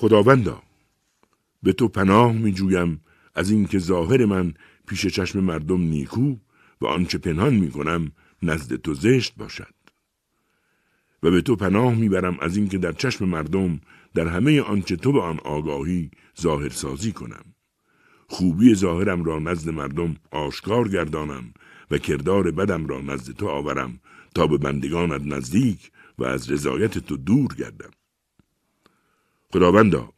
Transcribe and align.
خداوندا. 0.00 0.62
به 1.62 1.72
تو 1.72 1.88
پناه 1.88 2.32
می 2.32 2.52
جویم 2.52 3.00
از 3.34 3.50
اینکه 3.50 3.78
ظاهر 3.78 4.24
من 4.24 4.54
پیش 4.88 5.06
چشم 5.06 5.40
مردم 5.40 5.80
نیکو 5.80 6.36
و 6.80 6.86
آنچه 6.86 7.18
پنهان 7.18 7.54
می 7.54 7.70
کنم 7.70 8.12
نزد 8.42 8.76
تو 8.76 8.94
زشت 8.94 9.34
باشد. 9.36 9.74
و 11.22 11.30
به 11.30 11.40
تو 11.40 11.56
پناه 11.56 11.94
می‌برم 11.94 12.38
از 12.40 12.56
اینکه 12.56 12.78
در 12.78 12.92
چشم 12.92 13.24
مردم 13.24 13.80
در 14.14 14.28
همه 14.28 14.60
آنچه 14.60 14.96
تو 14.96 15.12
به 15.12 15.20
آن 15.20 15.38
آگاهی 15.38 16.10
ظاهر 16.40 16.68
سازی 16.68 17.12
کنم. 17.12 17.44
خوبی 18.28 18.74
ظاهرم 18.74 19.24
را 19.24 19.38
نزد 19.38 19.70
مردم 19.70 20.16
آشکار 20.30 20.88
گردانم 20.88 21.54
و 21.90 21.98
کردار 21.98 22.50
بدم 22.50 22.86
را 22.86 23.00
نزد 23.00 23.32
تو 23.32 23.48
آورم 23.48 24.00
تا 24.34 24.46
به 24.46 24.58
بندگانت 24.58 25.22
نزدیک 25.26 25.90
و 26.18 26.24
از 26.24 26.50
رضایت 26.50 26.98
تو 26.98 27.16
دور 27.16 27.54
گردم. 27.54 27.90
خداوندا 29.52 30.12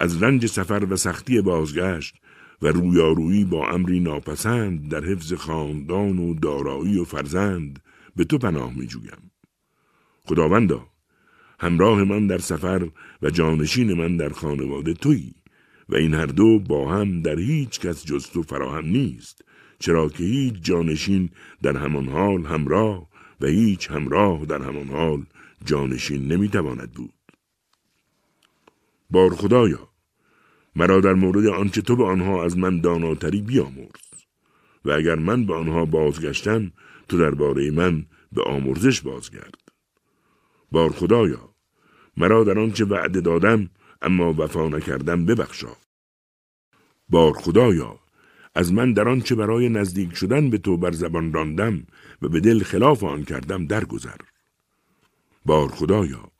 از 0.00 0.22
رنج 0.22 0.46
سفر 0.46 0.86
و 0.90 0.96
سختی 0.96 1.40
بازگشت 1.40 2.14
و 2.62 2.66
رویارویی 2.66 3.44
با 3.44 3.68
امری 3.68 4.00
ناپسند 4.00 4.90
در 4.90 5.04
حفظ 5.04 5.32
خاندان 5.32 6.18
و 6.18 6.34
دارایی 6.34 6.98
و 6.98 7.04
فرزند 7.04 7.82
به 8.16 8.24
تو 8.24 8.38
پناه 8.38 8.72
می 8.76 8.86
جویم. 8.86 9.30
خداوندا 10.24 10.86
همراه 11.60 12.04
من 12.04 12.26
در 12.26 12.38
سفر 12.38 12.88
و 13.22 13.30
جانشین 13.30 13.92
من 13.92 14.16
در 14.16 14.28
خانواده 14.28 14.94
تویی 14.94 15.34
و 15.88 15.96
این 15.96 16.14
هر 16.14 16.26
دو 16.26 16.58
با 16.58 16.94
هم 16.94 17.22
در 17.22 17.38
هیچ 17.38 17.80
کس 17.80 18.04
جز 18.04 18.26
تو 18.26 18.42
فراهم 18.42 18.86
نیست 18.86 19.44
چرا 19.78 20.08
که 20.08 20.24
هیچ 20.24 20.54
جانشین 20.62 21.30
در 21.62 21.76
همان 21.76 22.08
حال 22.08 22.46
همراه 22.46 23.08
و 23.40 23.46
هیچ 23.46 23.90
همراه 23.90 24.44
در 24.44 24.62
همان 24.62 24.88
حال 24.88 25.22
جانشین 25.64 26.32
نمی‌تواند 26.32 26.92
بود 26.92 27.15
بار 29.10 29.34
خدایا. 29.34 29.88
مرا 30.76 31.00
در 31.00 31.14
مورد 31.14 31.46
آنچه 31.46 31.82
تو 31.82 31.96
به 31.96 32.04
آنها 32.04 32.44
از 32.44 32.58
من 32.58 32.80
داناتری 32.80 33.42
بیامرز. 33.42 34.06
و 34.84 34.90
اگر 34.90 35.14
من 35.14 35.46
به 35.46 35.54
آنها 35.54 35.84
بازگشتم 35.84 36.72
تو 37.08 37.18
درباره 37.18 37.70
من 37.70 38.06
به 38.32 38.42
آمرزش 38.42 39.00
بازگرد. 39.00 39.60
بار 40.72 40.92
خدایا 40.92 41.54
مرا 42.16 42.44
در 42.44 42.58
آنچه 42.58 42.84
وعده 42.84 43.20
دادم 43.20 43.70
اما 44.02 44.32
وفا 44.32 44.68
نکردم 44.68 45.26
ببخشا. 45.26 45.76
بار 47.08 47.32
خدایا 47.32 47.98
از 48.54 48.72
من 48.72 48.92
در 48.92 49.08
آنچه 49.08 49.34
برای 49.34 49.68
نزدیک 49.68 50.14
شدن 50.14 50.50
به 50.50 50.58
تو 50.58 50.76
بر 50.76 50.92
زبان 50.92 51.32
راندم 51.32 51.86
و 52.22 52.28
به 52.28 52.40
دل 52.40 52.62
خلاف 52.62 53.04
آن 53.04 53.24
کردم 53.24 53.66
درگذر. 53.66 54.20
بار 55.44 55.68
خدایا 55.68 56.30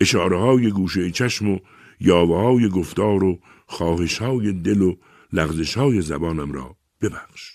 اشاره 0.00 0.38
های 0.38 0.70
گوشه 0.70 1.10
چشم 1.10 1.48
و 1.48 1.58
یاوه 2.00 2.36
های 2.36 2.68
گفتار 2.68 3.24
و 3.24 3.38
خواهش 3.66 4.18
های 4.18 4.52
دل 4.52 4.82
و 4.82 4.94
لغزش 5.32 5.74
های 5.74 6.00
زبانم 6.00 6.52
را 6.52 6.76
ببخش. 7.00 7.52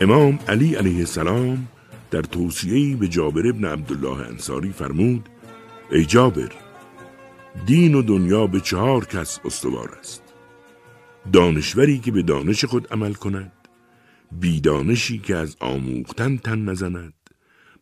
امام 0.00 0.38
علی 0.48 0.74
علیه 0.74 0.98
السلام 0.98 1.68
در 2.10 2.22
توصیه‌ای 2.22 2.94
به 2.94 3.08
جابر 3.08 3.46
ابن 3.46 3.64
عبدالله 3.64 4.26
انصاری 4.26 4.72
فرمود 4.72 5.28
ای 5.90 6.04
جابر 6.04 6.52
دین 7.66 7.94
و 7.94 8.02
دنیا 8.02 8.46
به 8.46 8.60
چهار 8.60 9.04
کس 9.04 9.40
استوار 9.44 9.88
است. 10.00 10.22
دانشوری 11.32 11.98
که 11.98 12.12
به 12.12 12.22
دانش 12.22 12.64
خود 12.64 12.92
عمل 12.92 13.12
کند 13.12 13.52
بیدانشی 14.32 15.18
که 15.18 15.36
از 15.36 15.56
آموختن 15.60 16.36
تن 16.36 16.58
نزند 16.64 17.14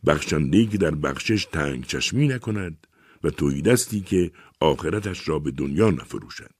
بخشندهی 0.06 0.66
که 0.66 0.78
در 0.78 0.94
بخشش 0.94 1.44
تنگ 1.44 1.86
چشمی 1.86 2.28
نکند 2.28 2.86
و 3.24 3.30
توی 3.30 3.62
دستی 3.62 4.00
که 4.00 4.30
آخرتش 4.60 5.28
را 5.28 5.38
به 5.38 5.50
دنیا 5.50 5.90
نفروشد. 5.90 6.54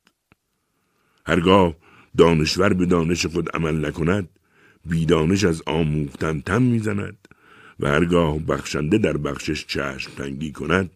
هرگاه 1.26 1.76
دانشور 2.16 2.72
به 2.72 2.86
دانش 2.86 3.26
خود 3.26 3.56
عمل 3.56 3.86
نکند 3.86 4.28
بیدانش 4.88 5.44
از 5.44 5.62
آموختن 5.66 6.40
تم 6.40 6.62
می‌زند 6.62 7.28
و 7.80 7.88
هرگاه 7.88 8.38
بخشنده 8.38 8.98
در 8.98 9.16
بخشش 9.16 9.66
چشم 9.66 10.10
تنگی 10.16 10.52
کند 10.52 10.90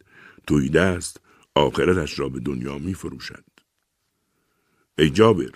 توی 0.47 0.69
دست 0.69 1.21
آخرتش 1.55 2.19
را 2.19 2.29
به 2.29 2.41
دنیا 2.41 2.79
می 2.79 2.95
فروشد. 2.95 3.45
ای 4.99 5.11
جابر 5.11 5.51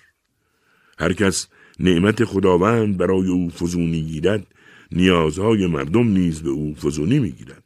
هر 0.99 1.13
کس 1.13 1.49
نعمت 1.81 2.25
خداوند 2.25 2.97
برای 2.97 3.29
او 3.29 3.51
فزونی 3.51 4.03
گیرد 4.03 4.47
نیازهای 4.93 5.67
مردم 5.67 6.09
نیز 6.09 6.43
به 6.43 6.51
او 6.51 6.75
فزونی 6.75 7.19
می 7.19 7.31
گیرد. 7.31 7.65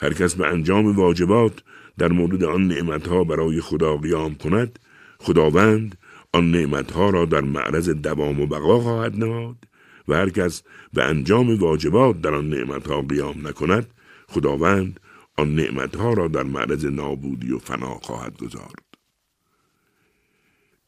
هر 0.00 0.12
کس 0.12 0.34
به 0.34 0.46
انجام 0.46 0.96
واجبات 0.96 1.52
در 1.98 2.08
مورد 2.08 2.44
آن 2.44 2.68
نعمتها 2.68 3.24
برای 3.24 3.60
خدا 3.60 3.96
قیام 3.96 4.34
کند 4.34 4.78
خداوند 5.18 5.98
آن 6.36 6.50
نعمتها 6.50 7.10
را 7.10 7.24
در 7.24 7.40
معرض 7.40 7.90
دوام 7.90 8.40
و 8.40 8.46
بقا 8.46 8.80
خواهد 8.80 9.24
نهاد 9.24 9.56
و 10.08 10.14
هر 10.14 10.30
کس 10.30 10.62
به 10.92 11.04
انجام 11.04 11.58
واجبات 11.58 12.20
در 12.20 12.34
آن 12.34 12.48
نعمتها 12.48 13.02
قیام 13.02 13.48
نکند 13.48 13.86
خداوند 14.28 15.00
آن 15.36 15.54
نعمتها 15.54 16.12
را 16.12 16.28
در 16.28 16.42
معرض 16.42 16.84
نابودی 16.84 17.52
و 17.52 17.58
فنا 17.58 17.94
خواهد 17.94 18.38
گذارد. 18.38 18.84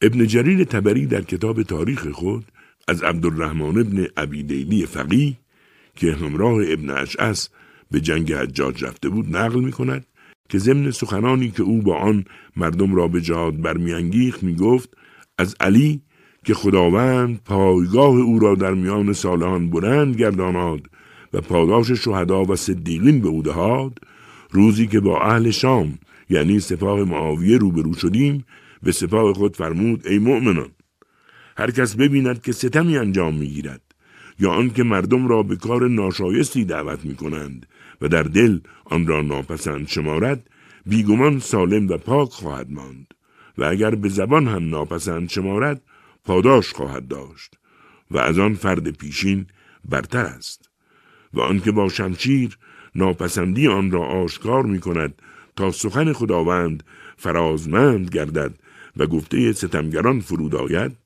ابن 0.01 0.27
جریر 0.27 0.63
تبری 0.63 1.05
در 1.05 1.21
کتاب 1.21 1.63
تاریخ 1.63 2.07
خود 2.07 2.45
از 2.87 3.03
عبدالرحمن 3.03 3.79
ابن 3.79 4.07
عبیدیلی 4.17 4.85
فقی 4.85 5.37
که 5.95 6.13
همراه 6.13 6.63
ابن 6.67 6.89
اشعس 6.89 7.49
به 7.91 8.01
جنگ 8.01 8.33
حجاج 8.33 8.83
رفته 8.83 9.09
بود 9.09 9.37
نقل 9.37 9.59
می 9.59 9.71
کند 9.71 10.05
که 10.49 10.57
ضمن 10.57 10.91
سخنانی 10.91 11.51
که 11.51 11.63
او 11.63 11.81
با 11.81 11.95
آن 11.97 12.25
مردم 12.55 12.95
را 12.95 13.07
به 13.07 13.21
جهاد 13.21 13.61
برمیانگیخت 13.61 14.43
می 14.43 14.55
گفت 14.55 14.98
از 15.39 15.55
علی 15.59 16.01
که 16.45 16.53
خداوند 16.53 17.41
پایگاه 17.45 18.15
او 18.15 18.39
را 18.39 18.55
در 18.55 18.73
میان 18.73 19.13
صالحان 19.13 19.69
بلند 19.69 20.15
گرداناد 20.15 20.81
و 21.33 21.41
پاداش 21.41 21.91
شهدا 21.91 22.43
و 22.43 22.55
صدیقین 22.55 23.21
به 23.21 23.27
او 23.27 23.41
دهاد 23.41 23.99
روزی 24.51 24.87
که 24.87 24.99
با 24.99 25.21
اهل 25.21 25.49
شام 25.49 25.99
یعنی 26.29 26.59
سپاه 26.59 27.03
معاویه 27.03 27.57
روبرو 27.57 27.93
شدیم 27.93 28.45
به 28.83 28.91
سپاه 28.91 29.33
خود 29.33 29.55
فرمود 29.55 30.07
ای 30.07 30.19
مؤمنان 30.19 30.69
هر 31.57 31.71
کس 31.71 31.95
ببیند 31.95 32.41
که 32.41 32.51
ستمی 32.51 32.97
انجام 32.97 33.35
می‌گیرد 33.35 33.81
یا 34.39 34.51
آنکه 34.51 34.83
مردم 34.83 35.27
را 35.27 35.43
به 35.43 35.55
کار 35.55 35.87
ناشایستی 35.87 36.65
دعوت 36.65 37.05
می 37.05 37.15
کنند 37.15 37.65
و 38.01 38.07
در 38.07 38.23
دل 38.23 38.59
آن 38.85 39.07
را 39.07 39.21
ناپسند 39.21 39.87
شمارد 39.87 40.49
بیگمان 40.85 41.39
سالم 41.39 41.87
و 41.87 41.97
پاک 41.97 42.29
خواهد 42.29 42.71
ماند. 42.71 43.18
و 43.59 43.63
اگر 43.63 43.95
به 43.95 44.09
زبان 44.09 44.47
هم 44.47 44.69
ناپسند 44.69 45.29
شمارد 45.29 45.81
پاداش 46.25 46.73
خواهد 46.73 47.07
داشت 47.07 47.55
و 48.11 48.17
از 48.17 48.39
آن 48.39 48.53
فرد 48.53 48.89
پیشین 48.91 49.45
برتر 49.85 50.25
است 50.25 50.69
و 51.33 51.41
آنکه 51.41 51.71
با 51.71 51.89
شمشیر 51.89 52.57
ناپسندی 52.95 53.67
آن 53.67 53.91
را 53.91 54.05
آشکار 54.05 54.65
می 54.65 54.79
کند 54.79 55.21
تا 55.55 55.71
سخن 55.71 56.13
خداوند 56.13 56.83
فرازمند 57.17 58.09
گردد 58.09 58.53
و 58.97 59.07
گفته 59.07 59.53
ستمگران 59.53 60.19
فرود 60.19 60.55
آید 60.55 60.97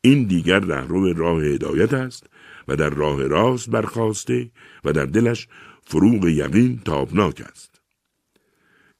این 0.00 0.24
دیگر 0.24 0.58
رهرو 0.58 1.12
راه 1.12 1.42
هدایت 1.42 1.94
است 1.94 2.26
و 2.68 2.76
در 2.76 2.90
راه 2.90 3.26
راست 3.26 3.70
برخواسته 3.70 4.50
و 4.84 4.92
در 4.92 5.04
دلش 5.04 5.48
فروغ 5.86 6.24
یقین 6.24 6.80
تابناک 6.84 7.42
است. 7.50 7.80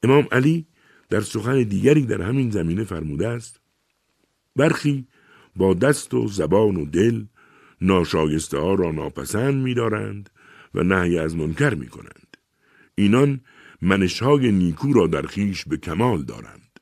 امام 0.03 0.27
علی 0.33 0.67
در 1.09 1.21
سخن 1.21 1.63
دیگری 1.63 2.07
در 2.07 2.23
همین 2.23 2.51
زمینه 2.51 2.85
فرموده 2.85 3.29
است 3.29 3.61
برخی 4.57 5.07
با 5.57 5.75
دست 5.75 6.15
و 6.15 6.29
زبان 6.29 6.77
و 6.77 6.87
دل 6.87 7.25
ناشایسته 7.81 8.59
ها 8.59 8.75
را 8.75 8.93
ناپسند 8.93 9.55
می 9.55 9.75
دارند 9.75 10.31
و 10.75 10.83
نهی 10.83 11.19
از 11.19 11.37
منکر 11.37 11.75
می 11.75 11.89
کنند. 11.89 12.37
اینان 12.95 13.41
منشهای 13.83 14.53
نیکو 14.53 14.93
را 14.93 15.07
در 15.07 15.23
خیش 15.23 15.65
به 15.65 15.77
کمال 15.77 16.23
دارند. 16.23 16.81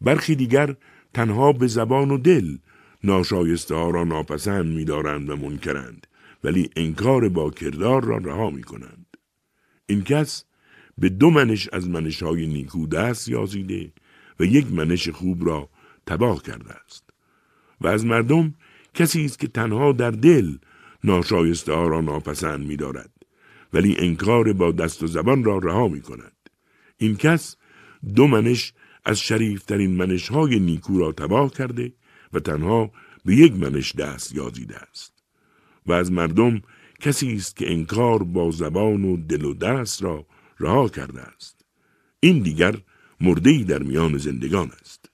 برخی 0.00 0.34
دیگر 0.34 0.76
تنها 1.14 1.52
به 1.52 1.66
زبان 1.66 2.10
و 2.10 2.18
دل 2.18 2.56
ناشایسته 3.04 3.74
ها 3.74 3.90
را 3.90 4.04
ناپسند 4.04 4.66
می 4.66 4.84
دارند 4.84 5.30
و 5.30 5.36
منکرند 5.36 6.06
ولی 6.44 6.70
انکار 6.76 7.28
با 7.28 7.50
کردار 7.50 8.04
را 8.04 8.16
رها 8.16 8.50
می 8.50 8.62
کنند. 8.62 9.06
این 9.86 10.02
کس 10.02 10.44
به 11.02 11.08
دو 11.08 11.30
منش 11.30 11.68
از 11.72 11.88
منش 11.88 12.22
های 12.22 12.46
نیکو 12.46 12.86
دست 12.86 13.28
یازیده 13.28 13.92
و 14.40 14.44
یک 14.44 14.72
منش 14.72 15.08
خوب 15.08 15.46
را 15.46 15.68
تباه 16.06 16.42
کرده 16.42 16.74
است. 16.74 17.10
و 17.80 17.86
از 17.86 18.04
مردم 18.04 18.54
کسی 18.94 19.24
است 19.24 19.38
که 19.38 19.48
تنها 19.48 19.92
در 19.92 20.10
دل 20.10 20.56
ناشایسته 21.04 21.72
ها 21.72 21.88
را 21.88 22.00
ناپسند 22.00 22.66
می 22.66 22.76
دارد 22.76 23.10
ولی 23.72 23.96
انکار 23.98 24.52
با 24.52 24.72
دست 24.72 25.02
و 25.02 25.06
زبان 25.06 25.44
را 25.44 25.58
رها 25.58 25.88
می 25.88 26.00
کند. 26.00 26.36
این 26.96 27.16
کس 27.16 27.56
دو 28.14 28.26
منش 28.26 28.72
از 29.04 29.20
شریفترین 29.20 29.96
منش 29.96 30.28
های 30.28 30.60
نیکو 30.60 30.98
را 30.98 31.12
تباه 31.12 31.50
کرده 31.50 31.92
و 32.32 32.40
تنها 32.40 32.90
به 33.24 33.36
یک 33.36 33.52
منش 33.52 33.94
دست 33.94 34.34
یازیده 34.34 34.76
است. 34.76 35.12
و 35.86 35.92
از 35.92 36.12
مردم 36.12 36.62
کسی 37.00 37.32
است 37.32 37.56
که 37.56 37.72
انکار 37.72 38.22
با 38.22 38.50
زبان 38.50 39.04
و 39.04 39.16
دل 39.16 39.44
و 39.44 39.54
دست 39.54 40.02
را 40.02 40.26
رها 40.60 40.88
کرده 40.88 41.20
است. 41.20 41.64
این 42.20 42.42
دیگر 42.42 42.76
مردهی 43.20 43.64
در 43.64 43.82
میان 43.82 44.18
زندگان 44.18 44.70
است. 44.80 45.10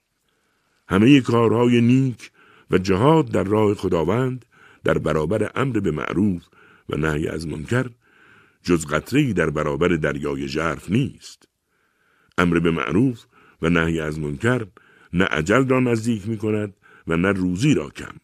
همه 0.88 1.20
کارهای 1.20 1.81
نیک 1.81 2.31
و 2.70 2.79
جهاد 2.79 3.31
در 3.31 3.44
راه 3.44 3.75
خداوند 3.75 4.44
در 4.85 4.99
برابر 4.99 5.50
امر 5.55 5.81
به 5.81 5.90
معروف 5.90 6.43
و 6.88 6.96
نهی 6.96 7.29
از 7.29 7.46
منکر 7.46 7.90
جز 8.62 8.87
قطره 8.87 9.32
در 9.32 9.50
برابر 9.50 9.88
دریای 9.88 10.49
ژرف 10.49 10.90
نیست. 10.90 11.49
امر 12.38 12.58
به 12.58 12.70
معروف 12.70 13.25
و 13.62 13.69
نهی 13.69 14.00
از 14.00 14.19
منکر 14.19 14.67
نه 15.12 15.25
عجل 15.25 15.69
را 15.69 15.81
نزدیک 15.81 16.29
می 16.29 16.38
کند 16.38 16.75
و 17.06 17.17
نه 17.17 17.32
روزی 17.32 17.75
را 17.75 17.90
کم. 17.90 18.14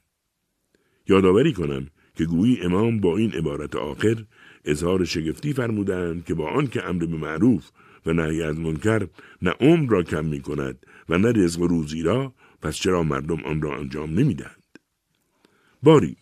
یادآوری 1.08 1.52
کنم 1.52 1.86
که 2.14 2.24
گویی 2.24 2.60
امام 2.62 3.00
با 3.00 3.16
این 3.16 3.32
عبارت 3.32 3.76
آخر 3.76 4.24
اظهار 4.64 5.04
شگفتی 5.04 5.52
فرمودند 5.52 6.24
که 6.24 6.34
با 6.34 6.50
آن 6.50 6.66
که 6.66 6.88
امر 6.88 7.04
به 7.04 7.16
معروف 7.16 7.70
و 8.06 8.12
نهی 8.12 8.42
از 8.42 8.58
منکر 8.58 9.06
نه 9.42 9.50
عمر 9.50 9.90
را 9.90 10.02
کم 10.02 10.24
می 10.24 10.40
کند 10.40 10.86
و 11.08 11.18
نه 11.18 11.32
رزق 11.32 11.60
و 11.60 11.66
روزی 11.66 12.02
را 12.02 12.34
پس 12.62 12.76
چرا 12.76 13.02
مردم 13.02 13.40
آن 13.44 13.62
را 13.62 13.76
انجام 13.76 14.18
نمی‌دهند؟ 14.18 14.64
باری 15.82 16.16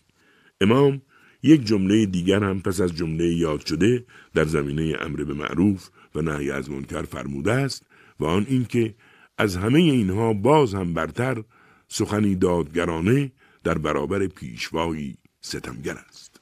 امام 0.60 1.02
یک 1.42 1.64
جمله 1.64 2.06
دیگر 2.06 2.44
هم 2.44 2.60
پس 2.60 2.80
از 2.80 2.96
جمله 2.96 3.26
یاد 3.26 3.66
شده 3.66 4.04
در 4.34 4.44
زمینه 4.44 4.96
امر 5.00 5.24
به 5.24 5.34
معروف 5.34 5.88
و 6.14 6.22
نهی 6.22 6.50
از 6.50 6.70
منکر 6.70 7.02
فرموده 7.02 7.52
است 7.52 7.86
و 8.20 8.24
آن 8.24 8.46
اینکه 8.48 8.94
از 9.38 9.56
همه 9.56 9.78
اینها 9.78 10.32
باز 10.32 10.74
هم 10.74 10.94
برتر 10.94 11.42
سخنی 11.88 12.34
دادگرانه 12.34 13.32
در 13.64 13.78
برابر 13.78 14.26
پیشوایی 14.26 15.16
ستمگر 15.42 15.98
است. 16.08 16.40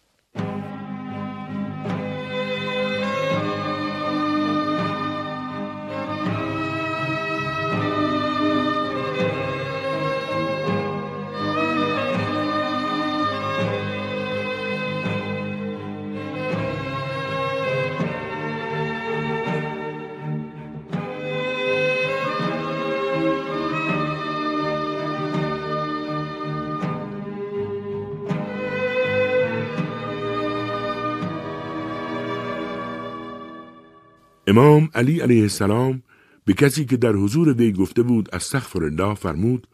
امام 34.51 34.89
علی 34.95 35.21
علیه 35.21 35.43
السلام 35.43 36.03
به 36.45 36.53
کسی 36.53 36.85
که 36.85 36.97
در 36.97 37.13
حضور 37.13 37.53
وی 37.53 37.73
گفته 37.73 38.03
بود 38.03 38.29
استغفر 38.33 38.85
الله 38.85 39.15
فرمود 39.15 39.67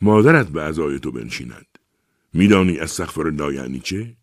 مادرت 0.00 0.48
به 0.48 0.62
ازای 0.62 0.98
تو 0.98 1.12
بنشیند. 1.12 1.66
میدانی 2.32 2.78
استغفر 2.78 3.26
الله 3.26 3.54
یعنی 3.54 3.80
چه؟ 3.80 4.16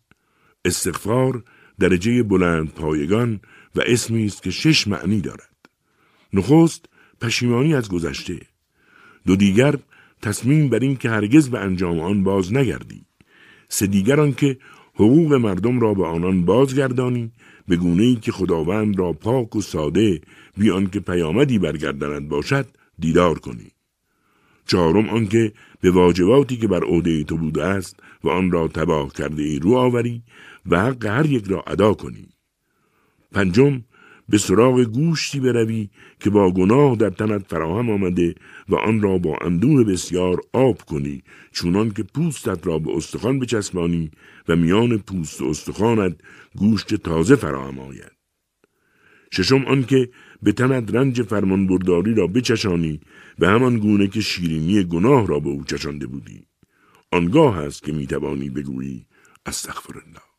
استغفار 0.64 1.44
درجه 1.80 2.22
بلند 2.22 2.68
پایگان 2.68 3.40
و 3.76 3.82
اسمی 3.86 4.26
است 4.26 4.42
که 4.42 4.50
شش 4.50 4.88
معنی 4.88 5.20
دارد. 5.20 5.56
نخست 6.32 6.86
پشیمانی 7.20 7.74
از 7.74 7.88
گذشته. 7.88 8.40
دو 9.26 9.36
دیگر 9.36 9.74
تصمیم 10.22 10.68
بر 10.68 10.78
این 10.78 10.96
که 10.96 11.10
هرگز 11.10 11.50
به 11.50 11.58
انجام 11.58 12.00
آن 12.00 12.24
باز 12.24 12.52
نگردی. 12.52 13.06
سه 13.68 13.86
دیگر 13.86 14.30
که 14.30 14.58
حقوق 14.94 15.34
مردم 15.34 15.80
را 15.80 15.94
به 15.94 16.06
آنان 16.06 16.44
بازگردانی 16.44 17.32
به 17.68 17.76
گونه 17.76 18.02
ای 18.02 18.14
که 18.14 18.32
خداوند 18.32 18.98
را 18.98 19.12
پاک 19.12 19.56
و 19.56 19.60
ساده 19.60 20.20
بیان 20.56 20.86
که 20.86 21.00
پیامدی 21.00 21.58
برگردند 21.58 22.28
باشد 22.28 22.66
دیدار 22.98 23.38
کنی. 23.38 23.70
چهارم 24.66 25.08
آنکه 25.08 25.52
به 25.80 25.90
واجباتی 25.90 26.56
که 26.56 26.68
بر 26.68 26.84
عهده 26.84 27.24
تو 27.24 27.36
بوده 27.36 27.64
است 27.64 28.00
و 28.24 28.28
آن 28.28 28.50
را 28.50 28.68
تباه 28.68 29.12
کرده 29.12 29.42
ای 29.42 29.58
رو 29.58 29.74
آوری 29.74 30.22
و 30.66 30.80
حق 30.80 31.06
هر 31.06 31.26
یک 31.26 31.44
را 31.46 31.64
ادا 31.66 31.94
کنی. 31.94 32.28
پنجم 33.32 33.82
به 34.28 34.38
سراغ 34.38 34.80
گوشتی 34.80 35.40
بروی 35.40 35.88
که 36.20 36.30
با 36.30 36.50
گناه 36.50 36.96
در 36.96 37.10
تنت 37.10 37.46
فراهم 37.48 37.90
آمده 37.90 38.34
و 38.68 38.74
آن 38.74 39.02
را 39.02 39.18
با 39.18 39.38
اندوه 39.40 39.84
بسیار 39.84 40.40
آب 40.52 40.82
کنی 40.82 41.22
چونان 41.52 41.90
که 41.90 42.02
پوستت 42.02 42.66
را 42.66 42.78
به 42.78 42.96
استخوان 42.96 43.38
بچسبانی 43.38 44.10
و 44.48 44.56
میان 44.56 44.98
پوست 44.98 45.42
و 45.42 45.44
استخوانت 45.44 46.16
گوشت 46.56 46.94
تازه 46.94 47.36
فراهم 47.36 47.78
آید. 47.78 48.12
ششم 49.32 49.64
آنکه 49.64 50.10
به 50.42 50.52
تنت 50.52 50.94
رنج 50.94 51.22
فرمانبرداری 51.22 52.14
را 52.14 52.26
بچشانی 52.26 53.00
به 53.38 53.48
همان 53.48 53.78
گونه 53.78 54.08
که 54.08 54.20
شیرینی 54.20 54.84
گناه 54.84 55.26
را 55.26 55.40
به 55.40 55.48
او 55.48 55.64
چشانده 55.64 56.06
بودی. 56.06 56.46
آنگاه 57.12 57.58
است 57.58 57.82
که 57.82 57.92
می‌توانی 57.92 58.50
بگویی 58.50 59.06
استغفر 59.46 59.98
الله. 59.98 60.33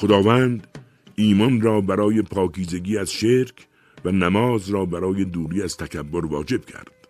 خداوند 0.00 0.78
ایمان 1.14 1.60
را 1.60 1.80
برای 1.80 2.22
پاکیزگی 2.22 2.98
از 2.98 3.12
شرک 3.12 3.68
و 4.04 4.10
نماز 4.10 4.70
را 4.70 4.84
برای 4.84 5.24
دوری 5.24 5.62
از 5.62 5.76
تکبر 5.76 6.26
واجب 6.26 6.64
کرد. 6.64 7.08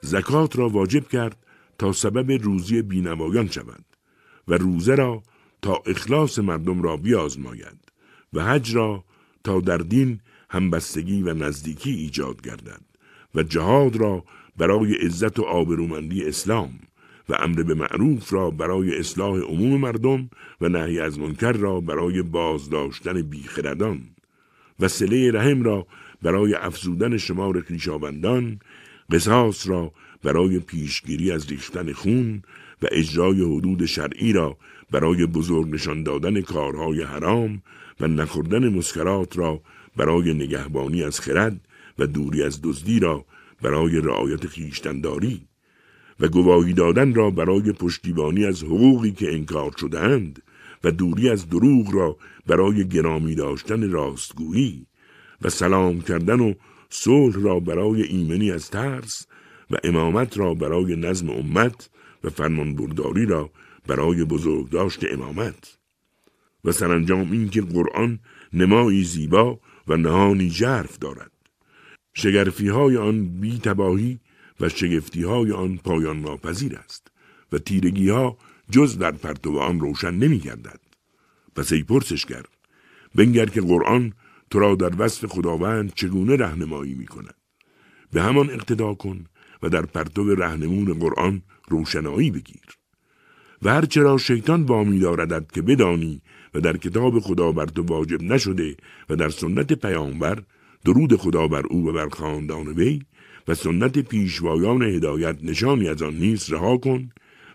زکات 0.00 0.58
را 0.58 0.68
واجب 0.68 1.08
کرد 1.08 1.36
تا 1.78 1.92
سبب 1.92 2.42
روزی 2.42 2.82
بینوایان 2.82 3.48
شود 3.48 3.84
و 4.48 4.54
روزه 4.54 4.94
را 4.94 5.22
تا 5.62 5.82
اخلاص 5.86 6.38
مردم 6.38 6.82
را 6.82 6.96
بیازماید 6.96 7.78
و 8.32 8.44
حج 8.44 8.76
را 8.76 9.04
تا 9.44 9.60
در 9.60 9.78
دین 9.78 10.20
همبستگی 10.50 11.22
و 11.22 11.34
نزدیکی 11.34 11.90
ایجاد 11.90 12.40
گردد 12.42 12.82
و 13.34 13.42
جهاد 13.42 13.96
را 13.96 14.24
برای 14.56 14.94
عزت 14.94 15.38
و 15.38 15.42
آبرومندی 15.42 16.24
اسلام 16.28 16.80
و 17.30 17.34
امر 17.34 17.62
به 17.62 17.74
معروف 17.74 18.32
را 18.32 18.50
برای 18.50 18.98
اصلاح 18.98 19.38
عموم 19.40 19.80
مردم 19.80 20.30
و 20.60 20.68
نهی 20.68 21.00
از 21.00 21.18
منکر 21.18 21.52
را 21.52 21.80
برای 21.80 22.22
بازداشتن 22.22 23.22
بیخردان. 23.22 24.00
و 24.80 24.88
سله 24.88 25.32
رحم 25.32 25.62
را 25.62 25.86
برای 26.22 26.54
افزودن 26.54 27.16
شمار 27.16 27.60
خویشاوندان 27.60 28.58
قصاص 29.10 29.68
را 29.68 29.92
برای 30.22 30.58
پیشگیری 30.58 31.32
از 31.32 31.50
ریختن 31.50 31.92
خون 31.92 32.42
و 32.82 32.86
اجرای 32.92 33.42
حدود 33.56 33.86
شرعی 33.86 34.32
را 34.32 34.56
برای 34.90 35.26
بزرگ 35.26 35.68
نشان 35.68 36.02
دادن 36.02 36.40
کارهای 36.40 37.02
حرام 37.02 37.62
و 38.00 38.06
نخوردن 38.06 38.68
مسکرات 38.68 39.38
را 39.38 39.62
برای 39.96 40.34
نگهبانی 40.34 41.02
از 41.04 41.20
خرد 41.20 41.60
و 41.98 42.06
دوری 42.06 42.42
از 42.42 42.60
دزدی 42.62 43.00
را 43.00 43.24
برای 43.62 44.00
رعایت 44.00 44.46
خیشتنداری. 44.46 45.49
و 46.20 46.28
گواهی 46.28 46.72
دادن 46.72 47.14
را 47.14 47.30
برای 47.30 47.72
پشتیبانی 47.72 48.44
از 48.44 48.64
حقوقی 48.64 49.12
که 49.12 49.34
انکار 49.34 49.72
شدهاند 49.80 50.42
و 50.84 50.90
دوری 50.90 51.28
از 51.28 51.48
دروغ 51.48 51.94
را 51.94 52.16
برای 52.46 52.88
گرامی 52.88 53.34
داشتن 53.34 53.90
راستگویی 53.90 54.86
و 55.42 55.48
سلام 55.48 56.00
کردن 56.00 56.40
و 56.40 56.54
صلح 56.90 57.42
را 57.42 57.60
برای 57.60 58.02
ایمنی 58.02 58.52
از 58.52 58.70
ترس 58.70 59.26
و 59.70 59.76
امامت 59.84 60.38
را 60.38 60.54
برای 60.54 60.96
نظم 60.96 61.30
امت 61.30 61.90
و 62.24 62.30
فرمانبرداری 62.30 63.26
را 63.26 63.50
برای 63.86 64.24
بزرگداشت 64.24 65.12
امامت. 65.12 65.78
و 66.64 66.72
سرانجام 66.72 67.32
اینکه 67.32 67.62
قرآن 67.62 68.18
نمایی 68.52 69.04
زیبا 69.04 69.60
و 69.88 69.96
نهانی 69.96 70.50
جرف 70.50 70.98
دارد. 70.98 71.30
شگرفی 72.14 72.68
های 72.68 72.96
آن 72.96 73.40
بی 73.40 73.58
تباهی 73.58 74.20
و 74.60 74.68
شگفتی 74.68 75.22
های 75.22 75.52
آن 75.52 75.76
پایان 75.76 76.20
ناپذیر 76.20 76.76
است 76.76 77.10
و 77.52 77.58
تیرگی 77.58 78.08
ها 78.08 78.36
جز 78.70 78.98
در 78.98 79.12
پرتو 79.12 79.58
آن 79.58 79.80
روشن 79.80 80.14
نمی 80.14 80.38
گردد. 80.38 80.80
پس 81.56 81.72
ای 81.72 81.82
پرسشگر 81.82 82.42
بنگر 83.14 83.46
که 83.46 83.60
قرآن 83.60 84.12
تو 84.50 84.58
را 84.58 84.74
در 84.74 84.92
وصف 84.98 85.26
خداوند 85.26 85.94
چگونه 85.94 86.36
رهنمایی 86.36 86.94
می 86.94 87.06
کند. 87.06 87.34
به 88.12 88.22
همان 88.22 88.50
اقتدا 88.50 88.94
کن 88.94 89.24
و 89.62 89.68
در 89.68 89.86
پرتو 89.86 90.34
رهنمون 90.34 90.94
قرآن 90.94 91.42
روشنایی 91.68 92.30
بگیر. 92.30 92.80
و 93.62 93.70
هرچرا 93.70 94.18
شیطان 94.18 94.62
وامی 94.62 94.98
داردد 94.98 95.52
که 95.52 95.62
بدانی 95.62 96.22
و 96.54 96.60
در 96.60 96.76
کتاب 96.76 97.20
خدا 97.20 97.52
بر 97.52 97.66
تو 97.66 97.82
واجب 97.82 98.22
نشده 98.22 98.76
و 99.10 99.16
در 99.16 99.28
سنت 99.28 99.72
پیامبر 99.72 100.42
درود 100.84 101.16
خدا 101.16 101.48
بر 101.48 101.66
او 101.70 101.88
و 101.88 101.92
بر 101.92 102.08
خاندان 102.08 102.68
وی 102.68 103.02
و 103.48 103.54
سنت 103.54 103.98
پیشوایان 103.98 104.82
هدایت 104.82 105.36
نشانی 105.42 105.88
از 105.88 106.02
آن 106.02 106.14
نیست 106.14 106.52
رها 106.52 106.76
کن 106.76 107.10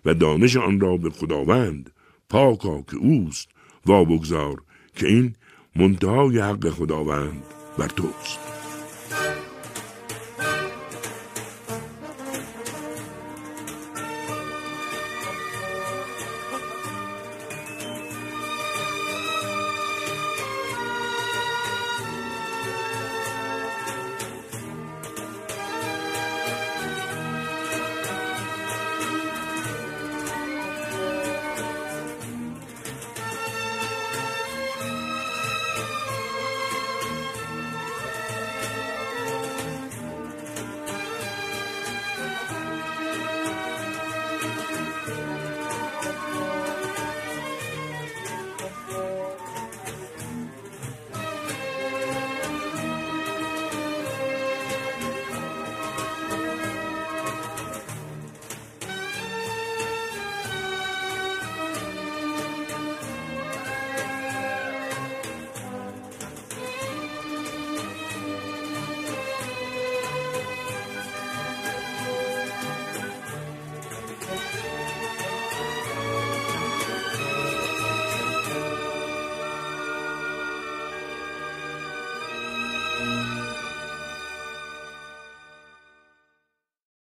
و 0.05 0.13
دانش 0.13 0.57
آن 0.57 0.79
را 0.79 0.97
به 0.97 1.09
خداوند 1.09 1.91
پاکا 2.29 2.81
که 2.81 2.97
اوست 2.97 3.49
وا 3.85 4.03
بگذار 4.03 4.61
که 4.95 5.07
این 5.07 5.35
منتهای 5.75 6.39
حق 6.39 6.69
خداوند 6.69 7.43
بر 7.77 7.87
توست. 7.87 8.54